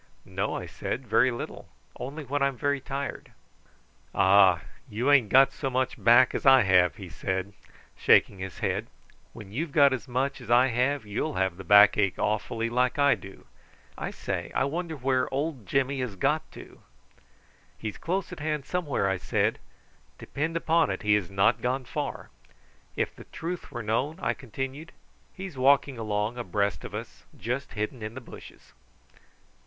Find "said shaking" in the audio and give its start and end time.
7.07-8.39